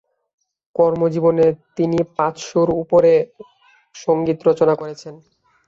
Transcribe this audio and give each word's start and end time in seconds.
কর্মজীবনে 0.75 1.45
তিনি 1.77 1.99
পাঁচশো-এর 2.17 2.69
উপরে 2.81 3.11
সংগীত 3.95 4.39
রচনা 4.47 4.73
করেছেন। 4.75 5.13